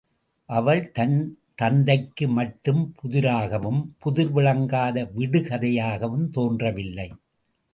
[0.49, 1.17] அவள் தன்
[1.55, 7.09] தந்தைக்கு மட்டும் புதிராகவும் புதிர் விளங்காத விடுகதையாகவும் தோன்றவில்லை!